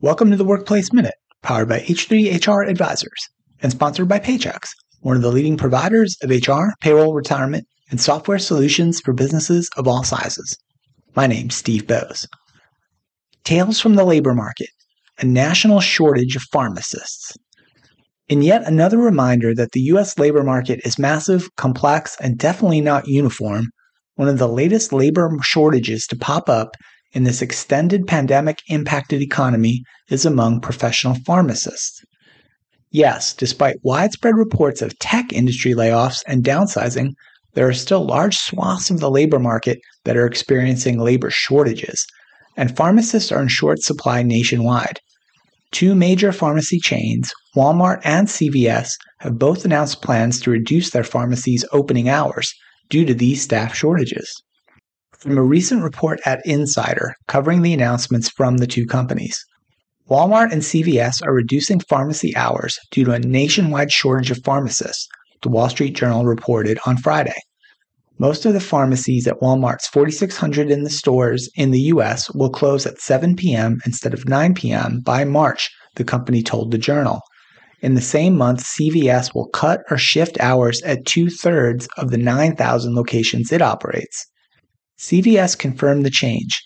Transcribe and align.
Welcome 0.00 0.30
to 0.30 0.36
the 0.36 0.44
Workplace 0.44 0.92
Minute, 0.92 1.16
powered 1.42 1.68
by 1.68 1.80
H3HR 1.80 2.70
Advisors 2.70 3.28
and 3.60 3.72
sponsored 3.72 4.06
by 4.06 4.20
Paychex, 4.20 4.68
one 5.00 5.16
of 5.16 5.22
the 5.22 5.32
leading 5.32 5.56
providers 5.56 6.16
of 6.22 6.30
HR, 6.30 6.68
payroll, 6.80 7.14
retirement, 7.14 7.66
and 7.90 8.00
software 8.00 8.38
solutions 8.38 9.00
for 9.00 9.12
businesses 9.12 9.68
of 9.76 9.88
all 9.88 10.04
sizes. 10.04 10.56
My 11.16 11.26
name's 11.26 11.56
Steve 11.56 11.88
Boese. 11.88 12.28
Tales 13.42 13.80
from 13.80 13.96
the 13.96 14.04
labor 14.04 14.34
market, 14.34 14.70
a 15.18 15.26
national 15.26 15.80
shortage 15.80 16.36
of 16.36 16.42
pharmacists. 16.52 17.36
And 18.30 18.44
yet 18.44 18.64
another 18.68 18.98
reminder 18.98 19.52
that 19.56 19.72
the 19.72 19.80
U.S. 19.80 20.16
labor 20.16 20.44
market 20.44 20.78
is 20.84 21.00
massive, 21.00 21.48
complex, 21.56 22.16
and 22.20 22.38
definitely 22.38 22.80
not 22.80 23.08
uniform, 23.08 23.70
one 24.14 24.28
of 24.28 24.38
the 24.38 24.46
latest 24.46 24.92
labor 24.92 25.28
shortages 25.42 26.06
to 26.06 26.16
pop 26.16 26.48
up 26.48 26.76
in 27.12 27.24
this 27.24 27.42
extended 27.42 28.06
pandemic 28.06 28.58
impacted 28.68 29.22
economy 29.22 29.82
is 30.08 30.26
among 30.26 30.60
professional 30.60 31.14
pharmacists. 31.26 32.02
Yes, 32.90 33.34
despite 33.34 33.76
widespread 33.82 34.34
reports 34.36 34.80
of 34.82 34.98
tech 34.98 35.32
industry 35.32 35.74
layoffs 35.74 36.22
and 36.26 36.44
downsizing, 36.44 37.12
there 37.54 37.68
are 37.68 37.74
still 37.74 38.04
large 38.04 38.36
swaths 38.36 38.90
of 38.90 39.00
the 39.00 39.10
labor 39.10 39.38
market 39.38 39.78
that 40.04 40.16
are 40.16 40.26
experiencing 40.26 40.98
labor 40.98 41.30
shortages, 41.30 42.06
and 42.56 42.76
pharmacists 42.76 43.32
are 43.32 43.42
in 43.42 43.48
short 43.48 43.80
supply 43.80 44.22
nationwide. 44.22 45.00
Two 45.70 45.94
major 45.94 46.32
pharmacy 46.32 46.78
chains, 46.78 47.32
Walmart 47.54 48.00
and 48.04 48.26
CVS, 48.26 48.92
have 49.18 49.38
both 49.38 49.64
announced 49.64 50.00
plans 50.00 50.40
to 50.40 50.50
reduce 50.50 50.90
their 50.90 51.04
pharmacies' 51.04 51.64
opening 51.72 52.08
hours 52.08 52.54
due 52.88 53.04
to 53.04 53.12
these 53.12 53.42
staff 53.42 53.74
shortages. 53.74 54.42
From 55.18 55.36
a 55.36 55.42
recent 55.42 55.82
report 55.82 56.20
at 56.24 56.40
Insider 56.44 57.16
covering 57.26 57.62
the 57.62 57.74
announcements 57.74 58.28
from 58.28 58.58
the 58.58 58.68
two 58.68 58.86
companies, 58.86 59.44
Walmart 60.08 60.52
and 60.52 60.62
CVS 60.62 61.26
are 61.26 61.34
reducing 61.34 61.80
pharmacy 61.80 62.36
hours 62.36 62.78
due 62.92 63.04
to 63.04 63.10
a 63.10 63.18
nationwide 63.18 63.90
shortage 63.90 64.30
of 64.30 64.44
pharmacists, 64.44 65.08
the 65.42 65.48
Wall 65.48 65.68
Street 65.70 65.96
Journal 65.96 66.24
reported 66.24 66.78
on 66.86 66.98
Friday. 66.98 67.34
Most 68.20 68.46
of 68.46 68.52
the 68.52 68.60
pharmacies 68.60 69.26
at 69.26 69.40
Walmart's 69.40 69.88
4,600 69.88 70.70
in 70.70 70.84
the 70.84 70.88
stores 70.88 71.50
in 71.56 71.72
the 71.72 71.80
U.S. 71.80 72.32
will 72.32 72.50
close 72.50 72.86
at 72.86 73.00
7 73.00 73.34
p.m. 73.34 73.78
instead 73.84 74.14
of 74.14 74.28
9 74.28 74.54
p.m. 74.54 75.00
by 75.00 75.24
March, 75.24 75.68
the 75.96 76.04
company 76.04 76.44
told 76.44 76.70
the 76.70 76.78
Journal. 76.78 77.22
In 77.80 77.96
the 77.96 78.00
same 78.00 78.36
month, 78.36 78.62
CVS 78.62 79.34
will 79.34 79.48
cut 79.48 79.80
or 79.90 79.98
shift 79.98 80.38
hours 80.38 80.80
at 80.82 81.06
two 81.06 81.28
thirds 81.28 81.88
of 81.96 82.12
the 82.12 82.18
9,000 82.18 82.94
locations 82.94 83.50
it 83.50 83.62
operates. 83.62 84.24
CVS 84.98 85.56
confirmed 85.56 86.04
the 86.04 86.10
change. 86.10 86.60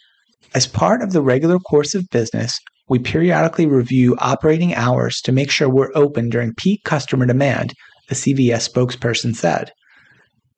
As 0.55 0.67
part 0.67 1.03
of 1.03 1.13
the 1.13 1.21
regular 1.21 1.59
course 1.59 1.95
of 1.95 2.09
business, 2.11 2.59
we 2.89 2.99
periodically 2.99 3.67
review 3.67 4.17
operating 4.21 4.75
hours 4.75 5.21
to 5.23 5.33
make 5.33 5.51
sure 5.51 5.69
we're 5.69 5.93
open 5.95 6.31
during 6.31 6.55
peak 6.55 6.83
customer 6.85 7.27
demand, 7.27 7.75
a 8.11 8.15
CVS 8.15 8.71
spokesperson 8.71 9.35
said. 9.35 9.71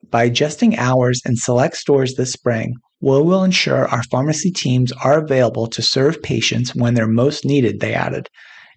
By 0.09 0.23
adjusting 0.23 0.77
hours 0.77 1.21
in 1.25 1.35
select 1.35 1.75
stores 1.75 2.15
this 2.15 2.31
spring, 2.31 2.75
we 3.01 3.21
will 3.21 3.43
ensure 3.43 3.87
our 3.89 4.03
pharmacy 4.03 4.51
teams 4.51 4.93
are 5.03 5.21
available 5.21 5.67
to 5.67 5.81
serve 5.81 6.23
patients 6.23 6.73
when 6.75 6.93
they're 6.93 7.07
most 7.07 7.43
needed, 7.43 7.81
they 7.81 7.93
added. 7.93 8.29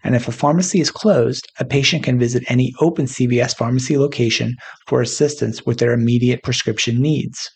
And 0.02 0.16
if 0.16 0.26
a 0.26 0.32
pharmacy 0.32 0.80
is 0.80 0.91
closed, 0.91 1.46
a 1.60 1.64
patient 1.64 2.02
can 2.02 2.19
visit 2.19 2.42
any 2.48 2.72
open 2.80 3.06
CVS 3.06 3.56
pharmacy 3.56 3.96
location 3.96 4.56
for 4.86 5.00
assistance 5.00 5.64
with 5.64 5.78
their 5.78 5.92
immediate 5.92 6.42
prescription 6.42 7.00
needs. 7.00 7.48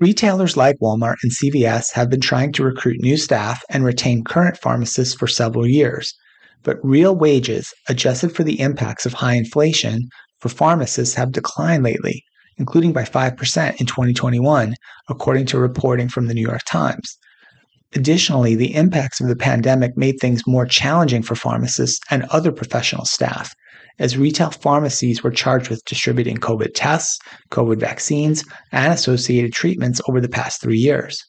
Retailers 0.00 0.56
like 0.56 0.76
Walmart 0.80 1.16
and 1.24 1.32
CVS 1.32 1.92
have 1.94 2.08
been 2.08 2.20
trying 2.20 2.52
to 2.52 2.62
recruit 2.62 3.00
new 3.00 3.16
staff 3.16 3.64
and 3.68 3.84
retain 3.84 4.22
current 4.22 4.56
pharmacists 4.56 5.12
for 5.12 5.26
several 5.26 5.66
years, 5.66 6.14
but 6.62 6.78
real 6.84 7.16
wages, 7.16 7.74
adjusted 7.88 8.34
for 8.34 8.44
the 8.44 8.60
impacts 8.60 9.06
of 9.06 9.12
high 9.12 9.34
inflation, 9.34 10.08
for 10.38 10.50
pharmacists 10.50 11.16
have 11.16 11.32
declined 11.32 11.82
lately, 11.82 12.22
including 12.58 12.92
by 12.92 13.02
5% 13.02 13.80
in 13.80 13.86
2021, 13.86 14.74
according 15.08 15.46
to 15.46 15.58
reporting 15.58 16.08
from 16.08 16.28
the 16.28 16.34
New 16.34 16.46
York 16.46 16.62
Times. 16.64 17.18
Additionally, 17.96 18.54
the 18.54 18.76
impacts 18.76 19.20
of 19.20 19.26
the 19.26 19.34
pandemic 19.34 19.96
made 19.96 20.20
things 20.20 20.46
more 20.46 20.66
challenging 20.66 21.24
for 21.24 21.34
pharmacists 21.34 21.98
and 22.08 22.22
other 22.24 22.52
professional 22.52 23.04
staff, 23.04 23.52
as 23.98 24.16
retail 24.16 24.50
pharmacies 24.50 25.22
were 25.22 25.30
charged 25.30 25.68
with 25.70 25.84
distributing 25.84 26.36
COVID 26.36 26.70
tests, 26.74 27.18
COVID 27.50 27.80
vaccines, 27.80 28.44
and 28.72 28.92
associated 28.92 29.52
treatments 29.52 30.00
over 30.08 30.20
the 30.20 30.28
past 30.28 30.60
three 30.60 30.78
years. 30.78 31.22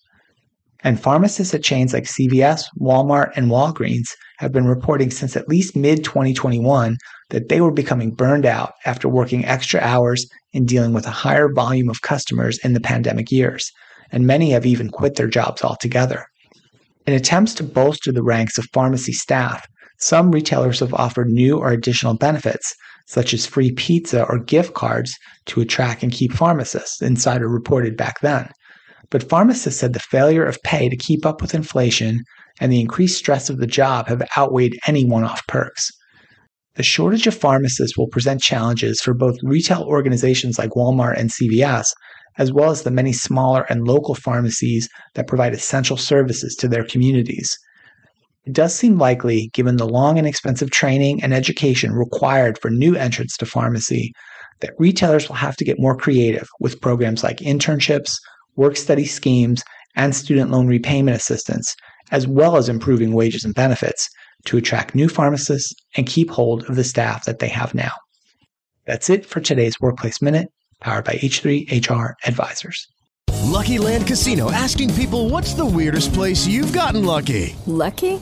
And 0.81 0.99
pharmacists 0.99 1.53
at 1.53 1.63
chains 1.63 1.93
like 1.93 2.05
CVS, 2.05 2.63
Walmart, 2.79 3.31
and 3.35 3.51
Walgreens 3.51 4.07
have 4.37 4.53
been 4.53 4.67
reporting 4.67 5.11
since 5.11 5.35
at 5.35 5.49
least 5.49 5.75
mid 5.75 6.03
2021 6.05 6.95
that 7.31 7.49
they 7.49 7.59
were 7.59 7.71
becoming 7.71 8.11
burned 8.11 8.45
out 8.45 8.73
after 8.85 9.09
working 9.09 9.43
extra 9.43 9.81
hours 9.81 10.25
and 10.53 10.67
dealing 10.67 10.93
with 10.93 11.05
a 11.05 11.11
higher 11.11 11.51
volume 11.53 11.89
of 11.89 12.01
customers 12.01 12.57
in 12.63 12.73
the 12.73 12.79
pandemic 12.79 13.29
years, 13.29 13.69
and 14.11 14.25
many 14.25 14.51
have 14.51 14.65
even 14.65 14.89
quit 14.89 15.15
their 15.15 15.27
jobs 15.27 15.63
altogether. 15.63 16.25
In 17.05 17.13
attempts 17.13 17.53
to 17.55 17.63
bolster 17.63 18.11
the 18.11 18.23
ranks 18.23 18.57
of 18.57 18.67
pharmacy 18.71 19.13
staff, 19.13 19.67
some 19.99 20.31
retailers 20.31 20.79
have 20.79 20.93
offered 20.93 21.29
new 21.29 21.57
or 21.57 21.71
additional 21.71 22.13
benefits, 22.15 22.73
such 23.07 23.33
as 23.33 23.45
free 23.45 23.71
pizza 23.71 24.23
or 24.23 24.39
gift 24.39 24.73
cards, 24.73 25.15
to 25.47 25.61
attract 25.61 26.03
and 26.03 26.11
keep 26.11 26.31
pharmacists, 26.33 27.01
Insider 27.01 27.47
reported 27.47 27.97
back 27.97 28.21
then. 28.21 28.49
But 29.09 29.27
pharmacists 29.27 29.79
said 29.79 29.93
the 29.93 29.99
failure 29.99 30.45
of 30.45 30.61
pay 30.63 30.89
to 30.89 30.95
keep 30.95 31.25
up 31.25 31.41
with 31.41 31.55
inflation 31.55 32.23
and 32.59 32.71
the 32.71 32.79
increased 32.79 33.17
stress 33.17 33.49
of 33.49 33.57
the 33.57 33.67
job 33.67 34.07
have 34.07 34.27
outweighed 34.37 34.77
any 34.85 35.03
one 35.03 35.23
off 35.23 35.45
perks. 35.47 35.89
The 36.75 36.83
shortage 36.83 37.27
of 37.27 37.35
pharmacists 37.35 37.97
will 37.97 38.07
present 38.07 38.41
challenges 38.41 39.01
for 39.01 39.13
both 39.13 39.37
retail 39.41 39.81
organizations 39.83 40.59
like 40.59 40.71
Walmart 40.71 41.17
and 41.19 41.29
CVS, 41.29 41.87
as 42.37 42.53
well 42.53 42.69
as 42.69 42.83
the 42.83 42.91
many 42.91 43.11
smaller 43.11 43.65
and 43.69 43.87
local 43.87 44.15
pharmacies 44.15 44.87
that 45.15 45.27
provide 45.27 45.53
essential 45.53 45.97
services 45.97 46.55
to 46.55 46.67
their 46.67 46.85
communities. 46.85 47.57
It 48.49 48.53
does 48.53 48.73
seem 48.73 48.97
likely, 48.97 49.51
given 49.53 49.77
the 49.77 49.87
long 49.87 50.17
and 50.17 50.25
expensive 50.25 50.71
training 50.71 51.21
and 51.21 51.35
education 51.35 51.91
required 51.91 52.57
for 52.57 52.71
new 52.71 52.95
entrants 52.95 53.37
to 53.37 53.45
pharmacy, 53.45 54.11
that 54.61 54.73
retailers 54.79 55.29
will 55.29 55.35
have 55.35 55.55
to 55.57 55.63
get 55.63 55.79
more 55.79 55.95
creative 55.95 56.47
with 56.59 56.81
programs 56.81 57.23
like 57.23 57.37
internships, 57.41 58.15
work 58.55 58.75
study 58.75 59.05
schemes, 59.05 59.61
and 59.95 60.15
student 60.15 60.49
loan 60.49 60.65
repayment 60.65 61.15
assistance, 61.15 61.75
as 62.09 62.25
well 62.25 62.57
as 62.57 62.69
improving 62.69 63.13
wages 63.13 63.45
and 63.45 63.53
benefits 63.53 64.09
to 64.45 64.57
attract 64.57 64.95
new 64.95 65.09
pharmacists 65.09 65.71
and 65.95 66.07
keep 66.07 66.31
hold 66.31 66.67
of 66.67 66.75
the 66.75 66.83
staff 66.83 67.25
that 67.25 67.37
they 67.37 67.49
have 67.49 67.75
now. 67.75 67.91
That's 68.87 69.11
it 69.11 69.27
for 69.27 69.41
today's 69.41 69.79
Workplace 69.79 70.23
Minute, 70.23 70.47
powered 70.81 71.05
by 71.05 71.13
H3HR 71.17 72.13
Advisors. 72.25 72.87
Lucky 73.49 73.79
Land 73.79 74.05
Casino 74.05 74.51
asking 74.51 74.93
people 74.93 75.27
what's 75.27 75.53
the 75.53 75.65
weirdest 75.65 76.13
place 76.13 76.45
you've 76.45 76.71
gotten 76.71 77.03
lucky? 77.03 77.55
Lucky? 77.65 78.21